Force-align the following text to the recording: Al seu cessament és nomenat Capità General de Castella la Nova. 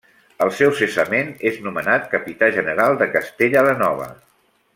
Al 0.43 0.51
seu 0.59 0.71
cessament 0.79 1.29
és 1.51 1.59
nomenat 1.67 2.07
Capità 2.15 2.49
General 2.59 2.99
de 3.03 3.09
Castella 3.17 3.65
la 3.71 3.77
Nova. 3.85 4.11